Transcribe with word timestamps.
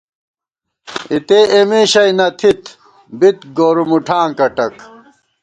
اِتےاِمےشئی 1.13 2.11
نہ 2.17 2.27
تھِت 2.39 2.61
بِت 3.19 3.37
گورُو 3.57 3.83
مُٹھاں 3.89 4.27
کٹَک 4.37 4.75